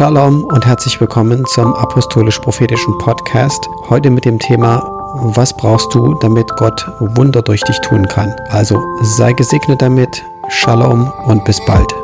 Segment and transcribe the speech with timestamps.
[0.00, 3.68] Shalom und herzlich willkommen zum Apostolisch-Prophetischen Podcast.
[3.90, 4.78] Heute mit dem Thema,
[5.36, 8.34] was brauchst du, damit Gott Wunder durch dich tun kann?
[8.48, 11.99] Also sei gesegnet damit, Shalom und bis bald.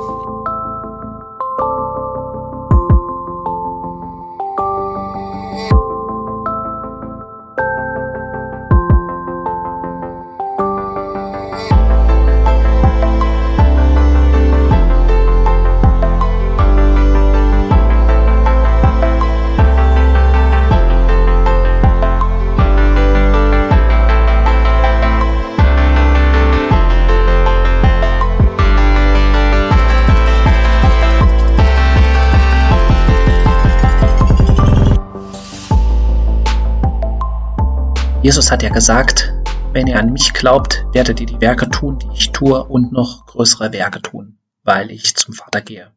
[38.27, 39.33] Jesus hat ja gesagt,
[39.73, 43.25] wenn ihr an mich glaubt, werdet ihr die Werke tun, die ich tue und noch
[43.27, 45.93] größere Werke tun, weil ich zum Vater gehe.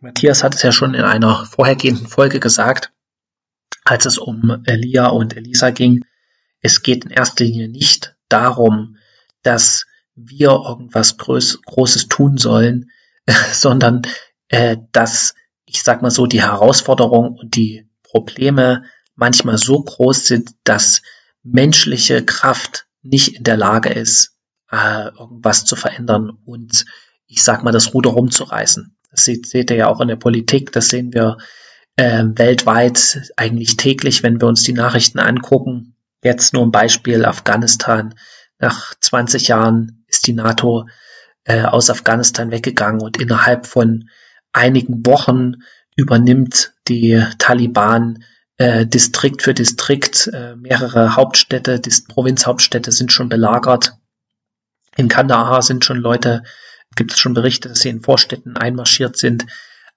[0.00, 2.90] Matthias hat es ja schon in einer vorhergehenden Folge gesagt,
[3.84, 6.04] als es um Elia und Elisa ging.
[6.60, 8.96] Es geht in erster Linie nicht darum,
[9.44, 12.90] dass wir irgendwas Groß, Großes tun sollen,
[13.52, 14.02] sondern
[14.48, 18.82] äh, dass, ich sag mal so, die Herausforderungen und die Probleme
[19.14, 21.02] manchmal so groß sind, dass
[21.42, 24.36] menschliche Kraft nicht in der Lage ist,
[24.70, 26.84] äh, irgendwas zu verändern und
[27.26, 28.96] ich sag mal, das Ruder rumzureißen.
[29.10, 31.38] Das seht, ihr ja auch in der Politik, das sehen wir
[31.96, 35.96] äh, weltweit eigentlich täglich, wenn wir uns die Nachrichten angucken.
[36.22, 38.14] Jetzt nur ein Beispiel Afghanistan.
[38.58, 40.86] Nach 20 Jahren ist die NATO
[41.44, 44.08] äh, aus Afghanistan weggegangen und innerhalb von
[44.52, 45.54] einigen Wochen
[45.96, 48.24] übernimmt die Taliban
[48.60, 50.26] äh, Distrikt für Distrikt.
[50.34, 53.94] Äh, mehrere Hauptstädte, die Provinzhauptstädte sind schon belagert.
[54.96, 56.42] In Kandahar sind schon Leute,
[56.94, 59.46] gibt es schon Berichte, dass sie in Vorstädten einmarschiert sind.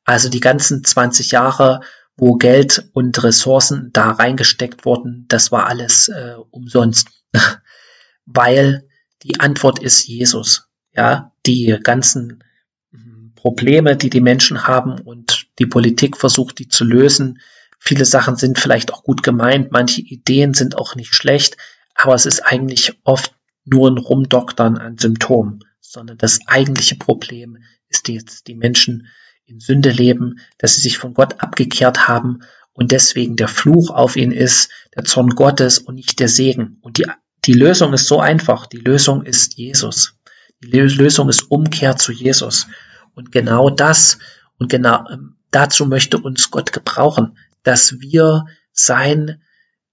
[0.06, 1.82] Also die ganzen 20 Jahre,
[2.16, 7.10] wo Geld und Ressourcen da reingesteckt wurden, das war alles äh, umsonst.
[8.26, 8.88] Weil
[9.24, 10.70] die Antwort ist Jesus.
[10.96, 12.46] Ja, die ganzen
[12.92, 17.40] hm, Probleme, die die Menschen haben und die Politik versucht, die zu lösen,
[17.86, 21.58] Viele Sachen sind vielleicht auch gut gemeint, manche Ideen sind auch nicht schlecht,
[21.96, 23.36] aber es ist eigentlich oft
[23.66, 27.58] nur ein Rumdoktern an Symptomen, sondern das eigentliche Problem
[27.90, 29.08] ist jetzt die Menschen
[29.44, 34.16] in Sünde leben, dass sie sich von Gott abgekehrt haben und deswegen der Fluch auf
[34.16, 36.78] ihn ist, der Zorn Gottes und nicht der Segen.
[36.80, 37.06] Und die,
[37.44, 38.66] die Lösung ist so einfach.
[38.66, 40.16] Die Lösung ist Jesus.
[40.64, 42.68] Die Lösung ist Umkehr zu Jesus.
[43.14, 44.20] Und genau das
[44.58, 49.42] und genau ähm, dazu möchte uns Gott gebrauchen, dass wir sein,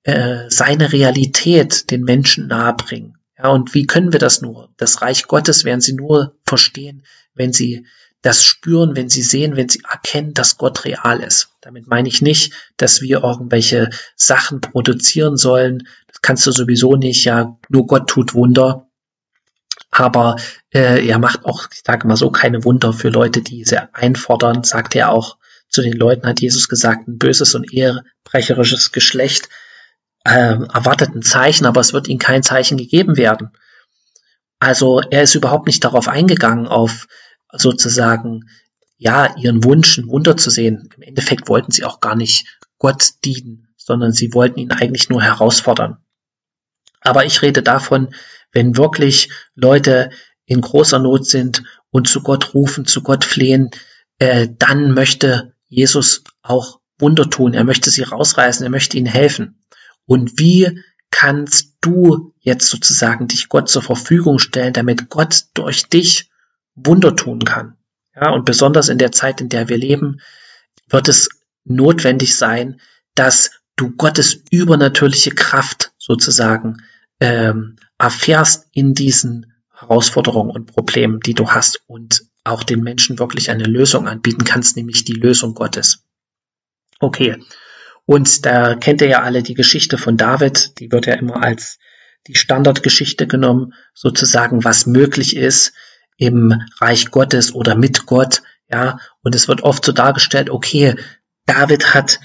[0.03, 3.19] äh, seine Realität den Menschen nahebringen.
[3.39, 4.71] Ja, und wie können wir das nur?
[4.77, 7.05] Das Reich Gottes werden sie nur verstehen,
[7.35, 7.87] wenn sie
[8.23, 11.55] das spüren, wenn sie sehen, wenn sie erkennen, dass Gott real ist.
[11.63, 15.89] Damit meine ich nicht, dass wir irgendwelche Sachen produzieren sollen.
[16.07, 17.25] Das kannst du sowieso nicht.
[17.25, 18.87] Ja, nur Gott tut Wunder.
[19.91, 20.37] Aber
[20.71, 24.65] äh, er macht auch, ich sage mal so, keine Wunder für Leute, die sie einfordern,
[24.65, 25.39] sagt er auch
[25.71, 29.49] zu den Leuten hat Jesus gesagt, ein böses und ehebrecherisches Geschlecht
[30.25, 33.51] äh, erwartet ein Zeichen, aber es wird ihnen kein Zeichen gegeben werden.
[34.59, 37.07] Also er ist überhaupt nicht darauf eingegangen, auf
[37.53, 38.51] sozusagen,
[38.99, 40.91] ja, ihren Wunsch, ein Wunder zu sehen.
[40.97, 45.23] Im Endeffekt wollten sie auch gar nicht Gott dienen, sondern sie wollten ihn eigentlich nur
[45.23, 45.99] herausfordern.
[47.01, 48.15] Aber ich rede davon,
[48.53, 50.11] wenn wirklich Leute
[50.45, 53.71] in großer Not sind und zu Gott rufen, zu Gott flehen,
[54.19, 57.55] äh, dann möchte Jesus auch Wunder tun.
[57.55, 59.65] Er möchte sie rausreißen, er möchte ihnen helfen.
[60.05, 66.31] Und wie kannst du jetzt sozusagen dich Gott zur Verfügung stellen, damit Gott durch dich
[66.75, 67.77] Wunder tun kann?
[68.15, 70.21] Ja, und besonders in der Zeit, in der wir leben,
[70.89, 71.29] wird es
[71.65, 72.81] notwendig sein,
[73.15, 76.83] dass du Gottes übernatürliche Kraft sozusagen
[77.21, 83.51] ähm, erfährst in diesen Herausforderungen und Problemen, die du hast und auch den Menschen wirklich
[83.51, 86.05] eine Lösung anbieten kannst, nämlich die Lösung Gottes.
[86.99, 87.37] Okay.
[88.07, 91.79] Und da kennt ihr ja alle die Geschichte von David, die wird ja immer als
[92.27, 95.73] die Standardgeschichte genommen, sozusagen, was möglich ist
[96.17, 100.97] im Reich Gottes oder mit Gott, ja, und es wird oft so dargestellt, okay,
[101.47, 102.21] David hat,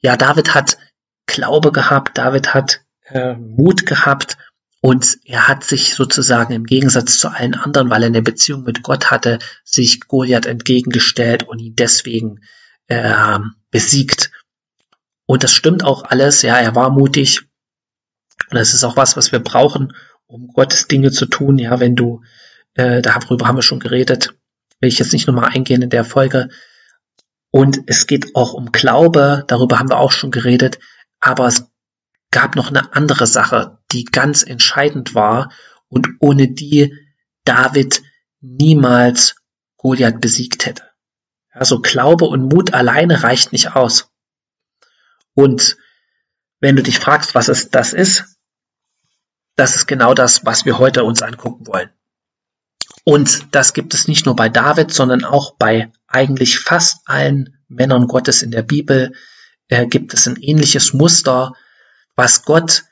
[0.00, 0.78] ja, David hat
[1.26, 4.36] Glaube gehabt, David hat äh, Mut gehabt
[4.80, 8.82] und er hat sich sozusagen im Gegensatz zu allen anderen, weil er eine Beziehung mit
[8.82, 12.40] Gott hatte, sich Goliath entgegengestellt und ihn deswegen
[12.88, 13.38] äh,
[13.70, 14.30] besiegt.
[15.26, 16.42] Und das stimmt auch alles.
[16.42, 17.42] Ja, er war mutig.
[18.50, 19.92] Und das ist auch was, was wir brauchen,
[20.26, 21.58] um Gottes Dinge zu tun.
[21.58, 22.22] Ja, wenn du,
[22.74, 24.34] äh, darüber haben wir schon geredet,
[24.80, 26.48] will ich jetzt nicht nochmal eingehen in der Folge.
[27.50, 30.78] Und es geht auch um Glaube, darüber haben wir auch schon geredet,
[31.18, 31.69] aber es
[32.30, 35.52] gab noch eine andere Sache, die ganz entscheidend war
[35.88, 36.94] und ohne die
[37.44, 38.02] David
[38.40, 39.36] niemals
[39.76, 40.84] Goliath besiegt hätte.
[41.50, 44.10] Also Glaube und Mut alleine reicht nicht aus.
[45.34, 45.76] Und
[46.60, 48.24] wenn du dich fragst, was es das ist,
[49.56, 51.90] das ist genau das, was wir heute uns angucken wollen.
[53.04, 58.06] Und das gibt es nicht nur bei David, sondern auch bei eigentlich fast allen Männern
[58.06, 59.14] Gottes in der Bibel
[59.68, 61.54] äh, gibt es ein ähnliches Muster,
[62.20, 62.84] was Gott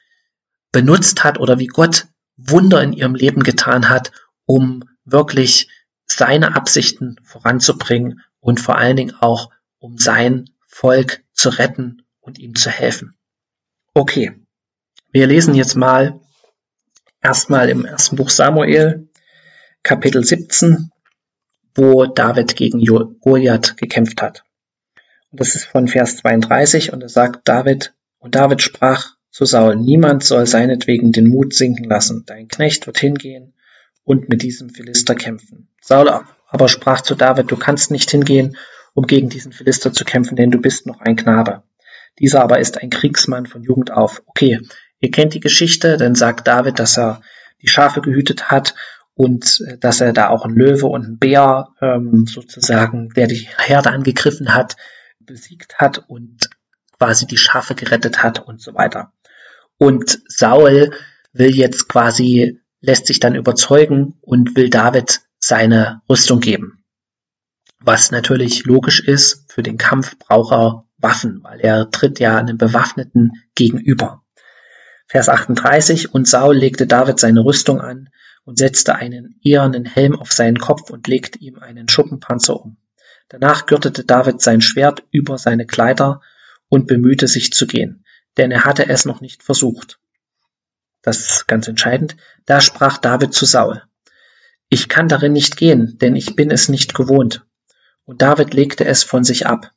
[0.72, 2.06] benutzt hat oder wie Gott
[2.38, 4.10] Wunder in ihrem Leben getan hat,
[4.46, 5.69] um wirklich
[6.06, 12.54] seine Absichten voranzubringen und vor allen Dingen auch, um sein Volk zu retten und ihm
[12.54, 13.19] zu helfen.
[13.92, 14.32] Okay,
[15.12, 16.19] wir lesen jetzt mal
[17.20, 19.10] erstmal im ersten Buch Samuel,
[19.82, 20.90] Kapitel 17,
[21.74, 22.82] wo David gegen
[23.20, 24.42] Goliath gekämpft hat.
[25.31, 29.76] Und das ist von Vers 32 und da sagt David, und David sprach zu Saul,
[29.76, 32.25] niemand soll seinetwegen den Mut sinken lassen.
[32.26, 33.54] Dein Knecht wird hingehen
[34.04, 35.69] und mit diesem Philister kämpfen.
[35.80, 36.10] Saul
[36.48, 38.56] aber sprach zu David, du kannst nicht hingehen,
[38.94, 41.62] um gegen diesen Philister zu kämpfen, denn du bist noch ein Knabe.
[42.19, 44.22] Dieser aber ist ein Kriegsmann von Jugend auf.
[44.26, 44.60] Okay,
[45.00, 47.20] ihr kennt die Geschichte, dann sagt David, dass er
[47.62, 48.74] die Schafe gehütet hat
[49.14, 53.48] und äh, dass er da auch einen Löwe und einen Bär ähm, sozusagen, der die
[53.58, 54.76] Herde angegriffen hat,
[55.20, 56.48] besiegt hat und
[56.98, 59.12] quasi die Schafe gerettet hat und so weiter.
[59.78, 60.90] Und Saul
[61.32, 66.84] will jetzt quasi, lässt sich dann überzeugen und will David seine Rüstung geben.
[67.80, 72.58] Was natürlich logisch ist, für den Kampf braucht er Waffen, weil er tritt ja einem
[72.58, 74.25] Bewaffneten gegenüber.
[75.06, 78.10] Vers 38, und Saul legte David seine Rüstung an
[78.44, 82.78] und setzte einen ehernen Helm auf seinen Kopf und legte ihm einen Schuppenpanzer um.
[83.28, 86.20] Danach gürtete David sein Schwert über seine Kleider
[86.69, 88.04] und bemühte sich zu gehen
[88.38, 89.99] denn er hatte es noch nicht versucht.
[91.02, 92.17] Das ist ganz entscheidend.
[92.46, 93.82] Da sprach David zu Saul.
[94.69, 97.44] Ich kann darin nicht gehen, denn ich bin es nicht gewohnt.
[98.05, 99.73] Und David legte es von sich ab.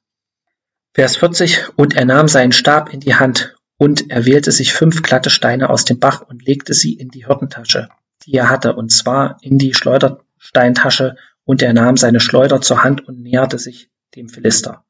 [0.94, 1.78] Vers 40.
[1.78, 5.70] Und er nahm seinen Stab in die Hand und er wählte sich fünf glatte Steine
[5.70, 7.90] aus dem Bach und legte sie in die Hirtentasche,
[8.26, 11.16] die er hatte, und zwar in die Schleudersteintasche,
[11.46, 14.86] und er nahm seine Schleuder zur Hand und näherte sich dem Philister.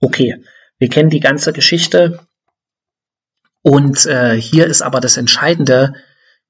[0.00, 0.42] Okay,
[0.78, 2.26] wir kennen die ganze Geschichte.
[3.64, 5.94] Und äh, hier ist aber das Entscheidende,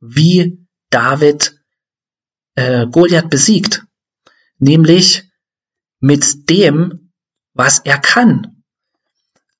[0.00, 1.54] wie David
[2.56, 3.84] äh, Goliath besiegt.
[4.58, 5.22] Nämlich
[6.00, 7.12] mit dem,
[7.52, 8.64] was er kann.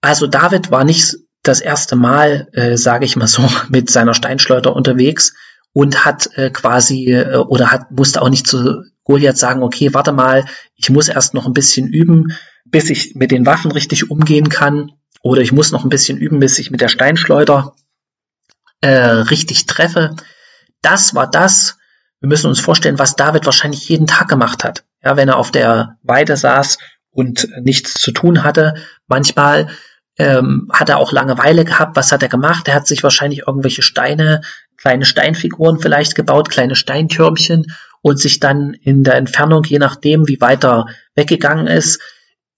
[0.01, 4.75] Also David war nicht das erste Mal, äh, sage ich mal so, mit seiner Steinschleuder
[4.75, 5.33] unterwegs
[5.73, 10.11] und hat äh, quasi äh, oder hat musste auch nicht zu Goliath sagen, okay, warte
[10.11, 12.33] mal, ich muss erst noch ein bisschen üben,
[12.65, 14.91] bis ich mit den Waffen richtig umgehen kann.
[15.25, 17.75] Oder ich muss noch ein bisschen üben, bis ich mit der Steinschleuder
[18.83, 20.15] äh, richtig treffe.
[20.83, 21.79] Das war das.
[22.21, 24.85] Wir müssen uns vorstellen, was David wahrscheinlich jeden Tag gemacht hat.
[25.03, 26.77] Ja, wenn er auf der Weide saß
[27.11, 28.75] und nichts zu tun hatte.
[29.07, 29.71] Manchmal
[30.19, 31.97] ähm, hat er auch Langeweile gehabt.
[31.97, 32.69] Was hat er gemacht?
[32.69, 34.43] Er hat sich wahrscheinlich irgendwelche Steine,
[34.77, 40.43] kleine Steinfiguren vielleicht gebaut, kleine Steintürmchen und sich dann in der Entfernung, je nachdem, wie
[40.43, 40.85] weit er
[41.15, 42.03] weggegangen ist,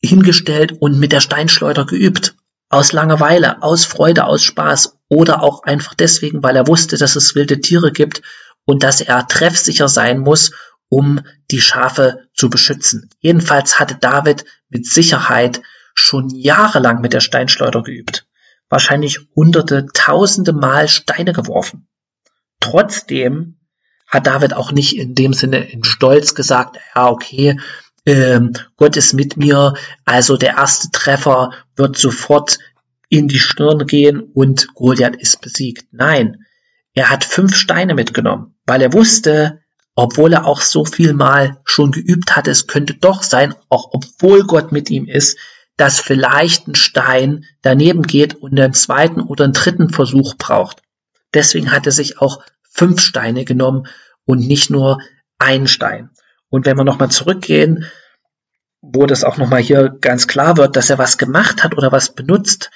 [0.03, 2.35] hingestellt und mit der Steinschleuder geübt
[2.69, 7.35] aus Langeweile, aus Freude, aus Spaß oder auch einfach deswegen, weil er wusste, dass es
[7.35, 8.23] wilde Tiere gibt
[8.65, 10.53] und dass er treffsicher sein muss,
[10.89, 11.21] um
[11.51, 13.11] die Schafe zu beschützen.
[13.21, 15.63] Jedenfalls hatte David mit Sicherheit
[15.95, 18.27] schon jahrelang mit der Steinschleuder geübt.
[18.69, 21.89] Wahrscheinlich hunderte, tausende Mal Steine geworfen.
[22.61, 23.59] Trotzdem
[24.09, 27.59] hat David auch nicht in dem Sinne in Stolz gesagt, ja, okay,
[28.07, 32.59] ähm, Gott ist mit mir, also der erste Treffer wird sofort
[33.09, 35.87] in die Stirn gehen und Goliath ist besiegt.
[35.93, 36.45] Nein,
[36.95, 39.61] er hat fünf Steine mitgenommen, weil er wusste,
[39.97, 44.45] obwohl er auch so viel mal schon geübt hatte, es könnte doch sein, auch obwohl
[44.45, 45.39] Gott mit ihm ist,
[45.77, 50.83] dass vielleicht ein Stein daneben geht und einen zweiten oder einen dritten Versuch braucht.
[51.35, 53.87] Deswegen hat er sich auch fünf Steine genommen
[54.25, 55.01] und nicht nur
[55.39, 56.11] einen Stein.
[56.49, 57.87] Und wenn wir nochmal zurückgehen,
[58.81, 62.15] wo das auch nochmal hier ganz klar wird, dass er was gemacht hat oder was
[62.15, 62.71] benutzt,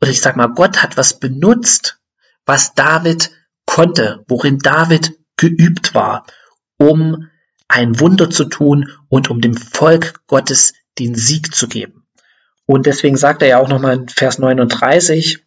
[0.00, 2.00] oder ich sag mal, Gott hat was benutzt,
[2.46, 3.30] was David
[3.66, 6.26] konnte, worin David geübt war,
[6.78, 7.28] um
[7.66, 12.06] ein Wunder zu tun und um dem Volk Gottes den Sieg zu geben.
[12.66, 15.44] Und deswegen sagt er ja auch nochmal in Vers 39,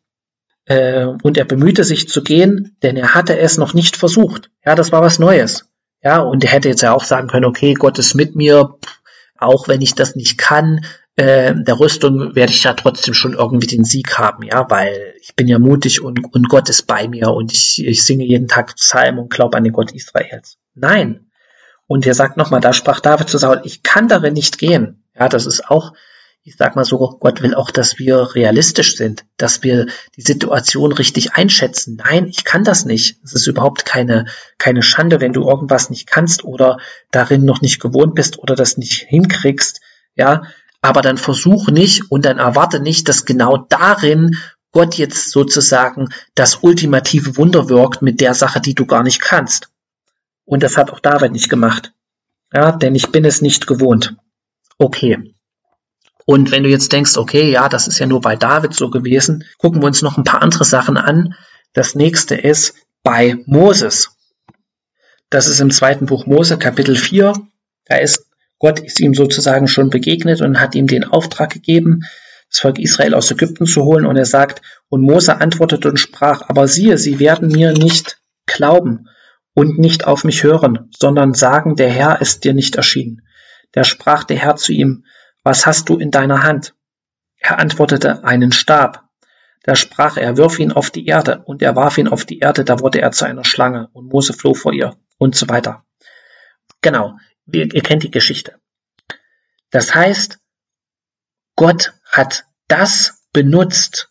[0.66, 4.52] äh, und er bemühte sich zu gehen, denn er hatte es noch nicht versucht.
[4.66, 5.71] Ja, das war was Neues.
[6.04, 8.76] Ja, und er hätte jetzt ja auch sagen können, okay, Gott ist mit mir,
[9.38, 13.68] auch wenn ich das nicht kann, äh, der Rüstung werde ich ja trotzdem schon irgendwie
[13.68, 17.30] den Sieg haben, ja, weil ich bin ja mutig und, und Gott ist bei mir
[17.30, 20.58] und ich, ich singe jeden Tag Psalm und glaube an den Gott Israels.
[20.74, 21.28] Nein.
[21.86, 25.04] Und er sagt nochmal, da sprach David zu Saul, ich kann darin nicht gehen.
[25.20, 25.94] Ja, das ist auch,
[26.44, 30.92] ich sag mal so, Gott will auch, dass wir realistisch sind, dass wir die Situation
[30.92, 31.98] richtig einschätzen.
[32.04, 33.20] Nein, ich kann das nicht.
[33.24, 34.26] Es ist überhaupt keine,
[34.58, 36.80] keine Schande, wenn du irgendwas nicht kannst oder
[37.12, 39.82] darin noch nicht gewohnt bist oder das nicht hinkriegst.
[40.16, 40.44] Ja,
[40.82, 44.38] aber dann versuch nicht und dann erwarte nicht, dass genau darin
[44.72, 49.70] Gott jetzt sozusagen das ultimative Wunder wirkt mit der Sache, die du gar nicht kannst.
[50.46, 51.94] Und das hat auch David nicht gemacht.
[52.52, 54.16] Ja, denn ich bin es nicht gewohnt.
[54.80, 55.36] Okay.
[56.32, 59.44] Und wenn du jetzt denkst, okay, ja, das ist ja nur bei David so gewesen,
[59.58, 61.36] gucken wir uns noch ein paar andere Sachen an.
[61.74, 62.74] Das nächste ist
[63.04, 64.12] bei Moses.
[65.30, 67.34] Das ist im zweiten Buch Mose, Kapitel 4.
[67.84, 68.28] Da ist
[68.60, 72.04] Gott ist ihm sozusagen schon begegnet und hat ihm den Auftrag gegeben,
[72.50, 74.06] das Volk Israel aus Ägypten zu holen.
[74.06, 79.10] Und er sagt, und Mose antwortete und sprach, aber siehe, sie werden mir nicht glauben
[79.54, 83.28] und nicht auf mich hören, sondern sagen, der Herr ist dir nicht erschienen.
[83.74, 85.04] Da sprach der Herr zu ihm,
[85.44, 86.76] was hast du in deiner Hand?
[87.38, 89.10] Er antwortete, einen Stab.
[89.64, 92.64] Da sprach er, wirf ihn auf die Erde, und er warf ihn auf die Erde,
[92.64, 95.86] da wurde er zu einer Schlange, und Mose floh vor ihr, und so weiter.
[96.82, 97.18] Genau,
[97.52, 98.60] ihr, ihr kennt die Geschichte.
[99.70, 100.40] Das heißt,
[101.56, 104.11] Gott hat das benutzt,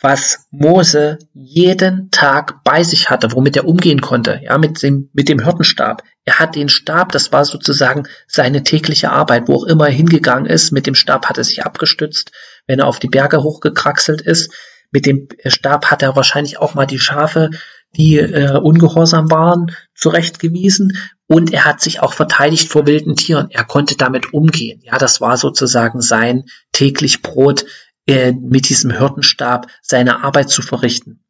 [0.00, 5.28] was Mose jeden Tag bei sich hatte, womit er umgehen konnte, ja, mit dem, mit
[5.28, 6.02] dem Hirtenstab.
[6.24, 10.46] Er hat den Stab, das war sozusagen seine tägliche Arbeit, wo auch immer er hingegangen
[10.46, 10.72] ist.
[10.72, 12.32] Mit dem Stab hat er sich abgestützt,
[12.66, 14.52] wenn er auf die Berge hochgekraxelt ist.
[14.90, 17.50] Mit dem Stab hat er wahrscheinlich auch mal die Schafe
[17.96, 23.48] die äh, ungehorsam waren, zurechtgewiesen und er hat sich auch verteidigt vor wilden Tieren.
[23.50, 24.80] Er konnte damit umgehen.
[24.84, 27.64] Ja, das war sozusagen sein täglich Brot,
[28.06, 31.24] äh, mit diesem Hirtenstab seine Arbeit zu verrichten.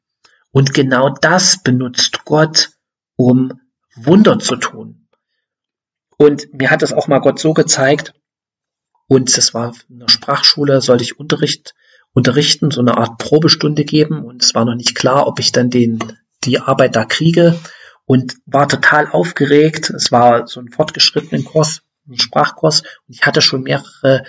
[0.51, 2.71] Und genau das benutzt Gott,
[3.17, 3.61] um
[3.95, 5.09] Wunder zu tun.
[6.19, 8.15] Und mir hat es auch mal Gott so gezeigt,
[9.09, 11.75] und das war in der Sprachschule, sollte ich Unterricht
[12.13, 15.69] unterrichten, so eine Art Probestunde geben und es war noch nicht klar, ob ich dann
[15.69, 15.99] den
[16.45, 17.59] die Arbeit da kriege
[18.07, 19.91] und war total aufgeregt.
[19.91, 24.25] Es war so ein fortgeschrittenen Kurs, ein Sprachkurs und ich hatte schon mehrere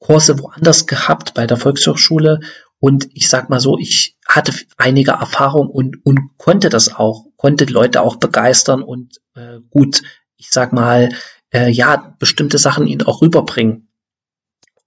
[0.00, 2.40] Kurse woanders gehabt bei der Volkshochschule
[2.80, 7.66] und ich sag mal so, ich hatte einige Erfahrung und, und konnte das auch, konnte
[7.66, 10.02] Leute auch begeistern und äh, gut,
[10.38, 11.10] ich sag mal,
[11.52, 13.88] äh, ja, bestimmte Sachen ihnen auch rüberbringen.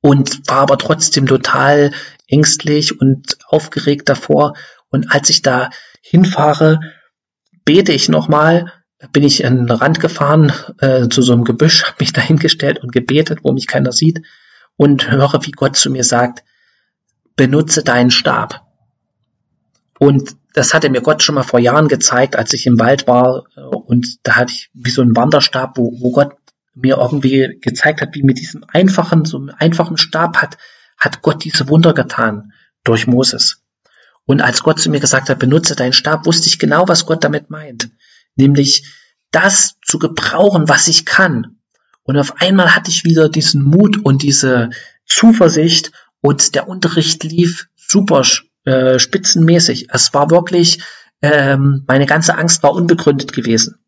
[0.01, 1.91] Und war aber trotzdem total
[2.27, 4.55] ängstlich und aufgeregt davor.
[4.89, 5.69] Und als ich da
[6.01, 6.79] hinfahre,
[7.63, 8.73] bete ich nochmal,
[9.13, 12.91] bin ich an den Rand gefahren, äh, zu so einem Gebüsch, habe mich dahingestellt und
[12.91, 14.23] gebetet, wo mich keiner sieht
[14.77, 16.43] und höre, wie Gott zu mir sagt,
[17.35, 18.65] benutze deinen Stab.
[19.99, 23.43] Und das hatte mir Gott schon mal vor Jahren gezeigt, als ich im Wald war
[23.55, 26.35] äh, und da hatte ich wie so einen Wanderstab, wo, wo Gott
[26.75, 30.57] mir irgendwie gezeigt hat, wie mit diesem einfachen, so einem einfachen Stab hat,
[30.97, 32.53] hat Gott diese Wunder getan
[32.83, 33.61] durch Moses.
[34.25, 37.23] Und als Gott zu mir gesagt hat, benutze deinen Stab, wusste ich genau, was Gott
[37.23, 37.91] damit meint.
[38.35, 38.85] Nämlich
[39.31, 41.57] das zu gebrauchen, was ich kann.
[42.03, 44.69] Und auf einmal hatte ich wieder diesen Mut und diese
[45.05, 45.91] Zuversicht
[46.21, 48.23] und der Unterricht lief super
[48.65, 49.87] äh, spitzenmäßig.
[49.89, 50.81] Es war wirklich,
[51.21, 53.79] ähm, meine ganze Angst war unbegründet gewesen.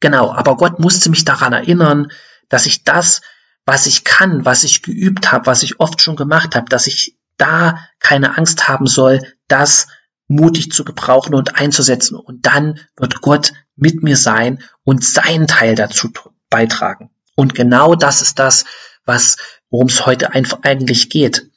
[0.00, 2.08] Genau, aber Gott musste mich daran erinnern,
[2.48, 3.22] dass ich das,
[3.64, 7.16] was ich kann, was ich geübt habe, was ich oft schon gemacht habe, dass ich
[7.38, 9.88] da keine Angst haben soll, das
[10.28, 12.16] mutig zu gebrauchen und einzusetzen.
[12.16, 16.10] Und dann wird Gott mit mir sein und seinen Teil dazu
[16.50, 17.10] beitragen.
[17.34, 18.64] Und genau das ist das,
[19.04, 19.36] was,
[19.70, 21.50] worum es heute einfach eigentlich geht.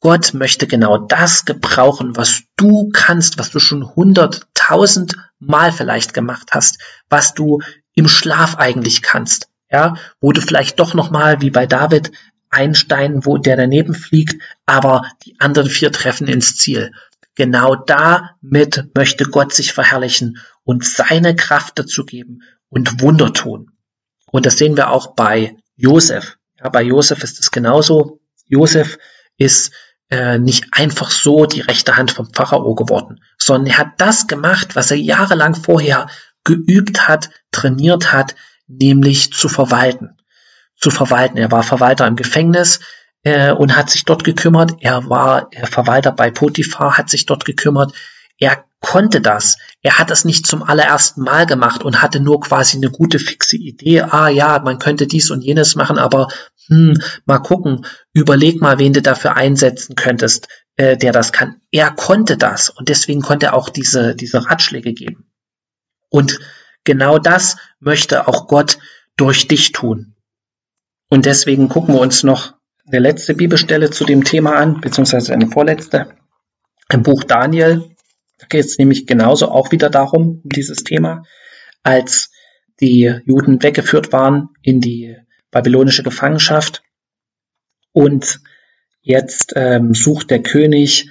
[0.00, 6.50] Gott möchte genau das gebrauchen, was du kannst, was du schon hunderttausend Mal vielleicht gemacht
[6.52, 7.60] hast, was du
[7.94, 12.12] im Schlaf eigentlich kannst, ja, wo du vielleicht doch noch mal wie bei David
[12.50, 16.92] ein Stein, wo der daneben fliegt, aber die anderen vier treffen ins Ziel.
[17.36, 23.69] Genau damit möchte Gott sich verherrlichen und seine Kraft dazu geben und Wunder tun.
[24.30, 26.36] Und das sehen wir auch bei Josef.
[26.58, 28.20] Ja, bei Josef ist es genauso.
[28.46, 28.98] Josef
[29.36, 29.72] ist
[30.10, 34.76] äh, nicht einfach so die rechte Hand vom Pharao geworden, sondern er hat das gemacht,
[34.76, 36.08] was er jahrelang vorher
[36.44, 38.34] geübt hat, trainiert hat,
[38.66, 40.16] nämlich zu verwalten
[40.80, 41.36] zu verwalten.
[41.36, 42.80] Er war Verwalter im Gefängnis
[43.22, 44.76] äh, und hat sich dort gekümmert.
[44.80, 47.92] Er war Verwalter bei Potiphar, hat sich dort gekümmert.
[48.40, 49.58] Er konnte das.
[49.82, 53.56] Er hat das nicht zum allerersten Mal gemacht und hatte nur quasi eine gute fixe
[53.56, 54.00] Idee.
[54.00, 56.28] Ah ja, man könnte dies und jenes machen, aber
[56.66, 61.60] hm, mal gucken, überleg mal, wen du dafür einsetzen könntest, äh, der das kann.
[61.70, 65.30] Er konnte das und deswegen konnte er auch diese, diese Ratschläge geben.
[66.08, 66.40] Und
[66.84, 68.78] genau das möchte auch Gott
[69.16, 70.14] durch dich tun.
[71.10, 72.54] Und deswegen gucken wir uns noch
[72.86, 76.14] eine letzte Bibelstelle zu dem Thema an, beziehungsweise eine vorletzte.
[76.90, 77.90] Im Buch Daniel,
[78.40, 81.24] da geht es nämlich genauso auch wieder darum, um dieses Thema,
[81.82, 82.30] als
[82.80, 85.16] die Juden weggeführt waren in die
[85.50, 86.82] babylonische Gefangenschaft
[87.92, 88.40] und
[89.02, 91.10] jetzt ähm, sucht der König,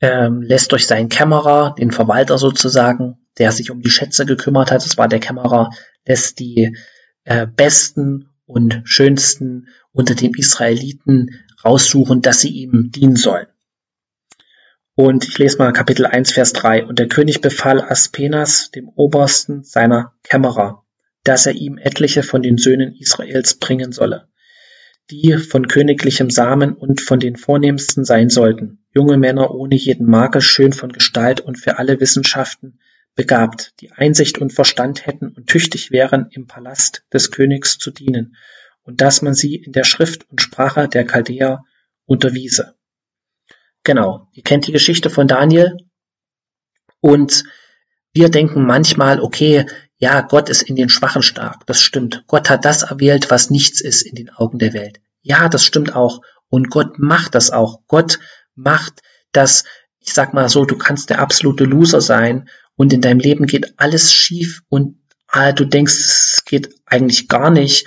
[0.00, 4.84] ähm, lässt durch seinen Kämmerer, den Verwalter sozusagen, der sich um die Schätze gekümmert hat,
[4.84, 5.70] das war der Kämmerer,
[6.06, 6.76] lässt die
[7.24, 13.46] äh, besten und schönsten unter den Israeliten raussuchen, dass sie ihm dienen sollen.
[14.94, 16.84] Und ich lese mal Kapitel 1, Vers 3.
[16.84, 20.84] Und der König befahl Aspenas, dem Obersten seiner Kämmerer,
[21.24, 24.28] dass er ihm etliche von den Söhnen Israels bringen solle,
[25.10, 30.42] die von königlichem Samen und von den vornehmsten sein sollten, junge Männer ohne jeden Makel,
[30.42, 32.78] schön von Gestalt und für alle Wissenschaften
[33.14, 38.36] begabt, die Einsicht und Verstand hätten und tüchtig wären, im Palast des Königs zu dienen,
[38.82, 41.64] und dass man sie in der Schrift und Sprache der Chaldäer
[42.04, 42.74] unterwiese.
[43.84, 45.76] Genau, ihr kennt die Geschichte von Daniel
[47.00, 47.44] und
[48.14, 52.24] wir denken manchmal, okay, ja, Gott ist in den Schwachen stark, das stimmt.
[52.26, 55.00] Gott hat das erwählt, was nichts ist in den Augen der Welt.
[55.22, 56.20] Ja, das stimmt auch.
[56.48, 57.80] Und Gott macht das auch.
[57.86, 58.18] Gott
[58.54, 59.00] macht
[59.32, 59.64] das,
[60.00, 63.74] ich sag mal so, du kannst der absolute Loser sein und in deinem Leben geht
[63.78, 64.98] alles schief und
[65.28, 67.86] ah, du denkst, es geht eigentlich gar nicht,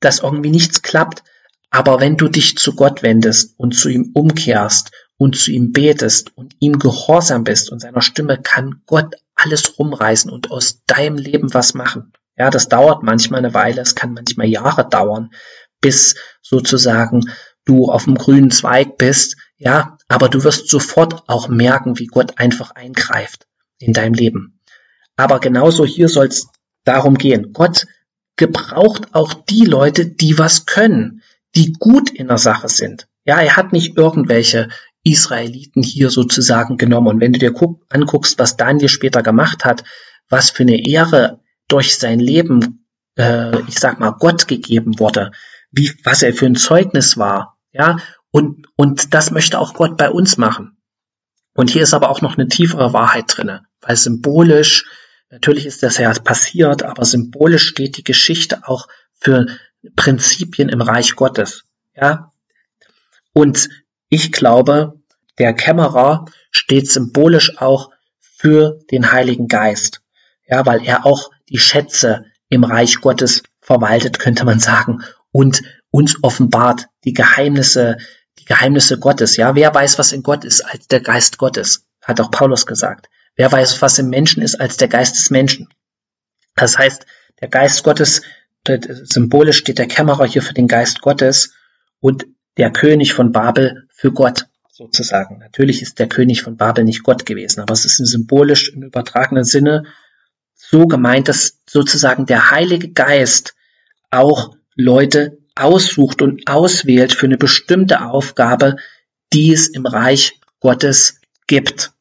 [0.00, 1.22] dass irgendwie nichts klappt.
[1.70, 4.92] Aber wenn du dich zu Gott wendest und zu ihm umkehrst
[5.24, 10.30] und zu ihm betest und ihm gehorsam bist und seiner Stimme kann Gott alles rumreißen
[10.30, 12.12] und aus deinem Leben was machen.
[12.36, 15.30] Ja, das dauert manchmal eine Weile, es kann manchmal Jahre dauern,
[15.80, 17.32] bis sozusagen
[17.64, 22.38] du auf dem grünen Zweig bist, ja, aber du wirst sofort auch merken, wie Gott
[22.38, 23.46] einfach eingreift
[23.78, 24.60] in deinem Leben.
[25.16, 26.48] Aber genauso hier soll es
[26.84, 27.54] darum gehen.
[27.54, 27.86] Gott
[28.36, 31.22] gebraucht auch die Leute, die was können,
[31.56, 33.08] die gut in der Sache sind.
[33.24, 34.68] Ja, er hat nicht irgendwelche
[35.04, 37.08] Israeliten hier sozusagen genommen.
[37.08, 39.84] Und wenn du dir guck, anguckst, was Daniel später gemacht hat,
[40.28, 42.86] was für eine Ehre durch sein Leben,
[43.16, 45.30] äh, ich sag mal, Gott gegeben wurde,
[45.70, 47.98] wie, was er für ein Zeugnis war, ja,
[48.30, 50.76] und, und das möchte auch Gott bei uns machen.
[51.54, 54.84] Und hier ist aber auch noch eine tiefere Wahrheit drinne, weil symbolisch,
[55.30, 59.46] natürlich ist das ja passiert, aber symbolisch steht die Geschichte auch für
[59.94, 61.64] Prinzipien im Reich Gottes,
[61.94, 62.32] ja.
[63.32, 63.68] Und
[64.14, 65.00] ich glaube,
[65.38, 70.02] der Kämmerer steht symbolisch auch für den Heiligen Geist.
[70.46, 76.22] Ja, weil er auch die Schätze im Reich Gottes verwaltet, könnte man sagen, und uns
[76.22, 77.96] offenbart die Geheimnisse,
[78.38, 79.36] die Geheimnisse Gottes.
[79.36, 83.08] Ja, wer weiß, was in Gott ist, als der Geist Gottes, hat auch Paulus gesagt.
[83.34, 85.68] Wer weiß, was im Menschen ist, als der Geist des Menschen.
[86.54, 87.04] Das heißt,
[87.40, 88.22] der Geist Gottes,
[88.64, 91.52] symbolisch steht der Kämmerer hier für den Geist Gottes
[91.98, 95.38] und der König von Babel für Gott sozusagen.
[95.38, 99.44] Natürlich ist der König von Babel nicht Gott gewesen, aber es ist symbolisch im übertragenen
[99.44, 99.84] Sinne
[100.54, 103.54] so gemeint, dass sozusagen der Heilige Geist
[104.10, 108.76] auch Leute aussucht und auswählt für eine bestimmte Aufgabe,
[109.32, 111.92] die es im Reich Gottes gibt.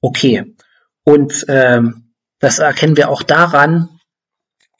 [0.00, 0.54] Okay.
[1.02, 3.88] Und ähm, das erkennen wir auch daran,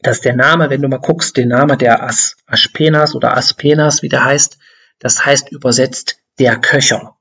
[0.00, 4.08] dass der Name, wenn du mal guckst, den Name der As Aspenas oder Aspenas, wie
[4.08, 4.58] der heißt,
[4.98, 7.16] das heißt übersetzt der Köcher.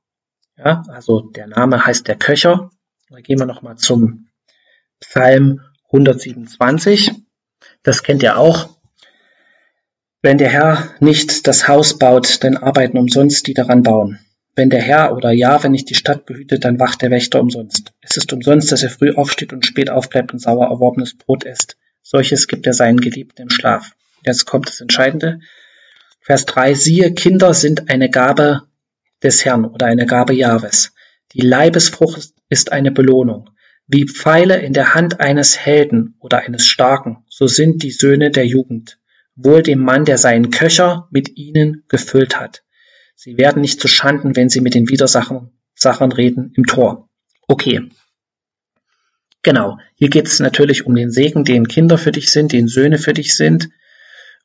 [0.56, 2.70] Ja, also der Name heißt der Köcher.
[3.10, 4.28] Da gehen wir nochmal zum
[5.00, 7.12] Psalm 127.
[7.82, 8.70] Das kennt ihr auch.
[10.22, 14.20] Wenn der Herr nicht das Haus baut, dann arbeiten umsonst die daran bauen.
[14.56, 17.92] Wenn der Herr oder ja, wenn nicht die Stadt behütet, dann wacht der Wächter umsonst.
[18.00, 21.76] Es ist umsonst, dass er früh aufsteht und spät aufbleibt und sauer erworbenes Brot isst.
[22.02, 23.92] Solches gibt er seinen Geliebten im Schlaf.
[24.24, 25.40] Jetzt kommt das Entscheidende.
[26.20, 28.62] Vers 3, siehe, Kinder sind eine Gabe
[29.24, 30.92] des Herrn oder eine Gabe Jahwes.
[31.32, 33.50] Die Leibesfrucht ist eine Belohnung.
[33.86, 38.46] Wie Pfeile in der Hand eines Helden oder eines Starken, so sind die Söhne der
[38.46, 38.98] Jugend.
[39.34, 42.62] Wohl dem Mann, der seinen Köcher mit ihnen gefüllt hat.
[43.16, 45.50] Sie werden nicht zu Schanden, wenn sie mit den Widersachern
[46.12, 47.08] reden im Tor.
[47.48, 47.88] Okay.
[49.42, 49.78] Genau.
[49.96, 53.12] Hier geht es natürlich um den Segen, den Kinder für dich sind, den Söhne für
[53.12, 53.68] dich sind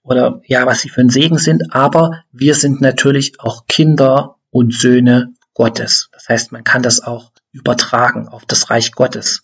[0.03, 4.73] oder ja, was sie für ein Segen sind, aber wir sind natürlich auch Kinder und
[4.73, 6.09] Söhne Gottes.
[6.11, 9.43] Das heißt, man kann das auch übertragen auf das Reich Gottes.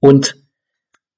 [0.00, 0.36] Und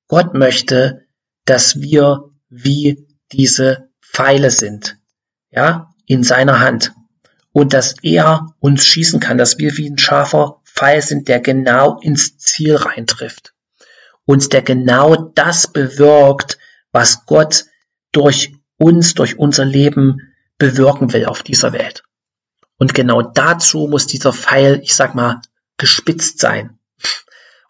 [0.09, 1.07] Gott möchte,
[1.45, 4.99] dass wir wie diese Pfeile sind,
[5.51, 6.93] ja, in seiner Hand.
[7.53, 11.99] Und dass er uns schießen kann, dass wir wie ein scharfer Pfeil sind, der genau
[12.01, 13.55] ins Ziel reintrifft.
[14.25, 16.59] Und der genau das bewirkt,
[16.93, 17.65] was Gott
[18.13, 22.06] durch uns, durch unser Leben bewirken will auf dieser Welt.
[22.79, 25.41] Und genau dazu muss dieser Pfeil, ich sag mal,
[25.79, 26.79] gespitzt sein.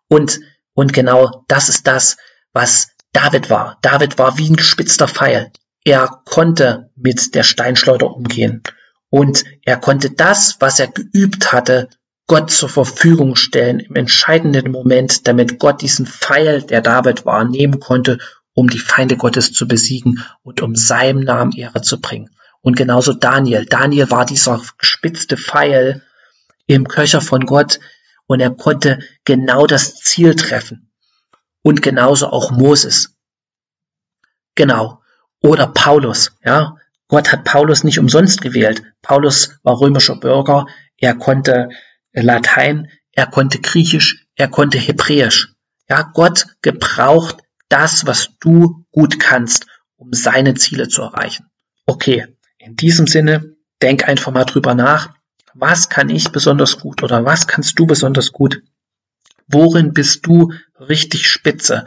[0.08, 0.40] Und,
[0.74, 2.16] und genau das ist das,
[2.52, 3.78] was David war.
[3.82, 5.52] David war wie ein gespitzter Pfeil.
[5.84, 8.62] Er konnte mit der Steinschleuder umgehen.
[9.08, 11.88] Und er konnte das, was er geübt hatte,
[12.26, 17.78] Gott zur Verfügung stellen im entscheidenden Moment, damit Gott diesen Pfeil, der David war, nehmen
[17.78, 18.18] konnte,
[18.52, 22.30] um die Feinde Gottes zu besiegen und um seinem Namen Ehre zu bringen.
[22.66, 23.64] Und genauso Daniel.
[23.64, 26.02] Daniel war dieser gespitzte Pfeil
[26.66, 27.78] im Köcher von Gott
[28.26, 30.90] und er konnte genau das Ziel treffen.
[31.62, 33.14] Und genauso auch Moses.
[34.56, 35.00] Genau.
[35.40, 36.74] Oder Paulus, ja.
[37.06, 38.82] Gott hat Paulus nicht umsonst gewählt.
[39.00, 40.66] Paulus war römischer Bürger.
[40.96, 41.68] Er konnte
[42.12, 45.54] Latein, er konnte Griechisch, er konnte Hebräisch.
[45.88, 47.36] Ja, Gott gebraucht
[47.68, 51.48] das, was du gut kannst, um seine Ziele zu erreichen.
[51.86, 52.35] Okay,
[52.66, 55.10] in diesem Sinne, denk einfach mal drüber nach.
[55.54, 58.60] Was kann ich besonders gut oder was kannst du besonders gut?
[59.46, 61.84] Worin bist du richtig spitze?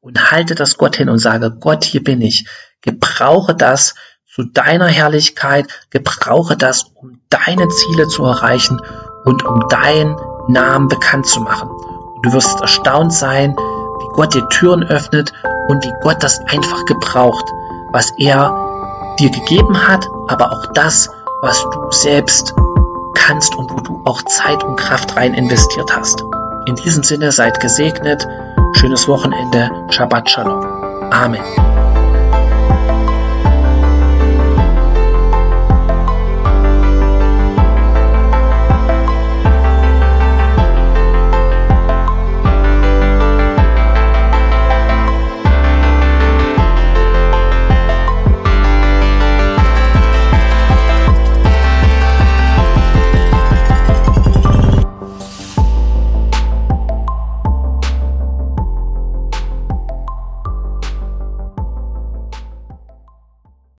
[0.00, 2.46] Und halte das Gott hin und sage, Gott, hier bin ich.
[2.80, 3.94] Gebrauche das
[4.26, 8.80] zu deiner Herrlichkeit, gebrauche das, um deine Ziele zu erreichen
[9.24, 10.16] und um deinen
[10.48, 11.68] Namen bekannt zu machen.
[11.70, 15.32] Und du wirst erstaunt sein, wie Gott dir Türen öffnet
[15.68, 17.46] und wie Gott das einfach gebraucht,
[17.92, 18.65] was er
[19.16, 21.08] dir gegeben hat, aber auch das,
[21.42, 22.54] was du selbst
[23.14, 26.24] kannst und wo du auch Zeit und Kraft rein investiert hast.
[26.66, 28.26] In diesem Sinne seid gesegnet.
[28.72, 29.70] Schönes Wochenende.
[29.90, 30.64] Shabbat Shalom.
[31.10, 31.65] Amen.